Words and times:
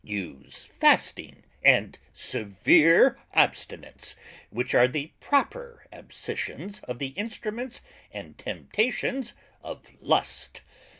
Use 0.03 0.63
Fasting 0.63 1.43
and 1.63 1.99
severe 2.11 3.19
Abstinence, 3.35 4.15
which 4.49 4.73
are 4.73 4.87
the 4.87 5.11
proper 5.19 5.85
Abscissions 5.93 6.79
of 6.85 6.97
the 6.97 7.09
instruments 7.09 7.81
and 8.11 8.35
temptations 8.35 9.33
of 9.61 9.83
lust. 10.01 10.63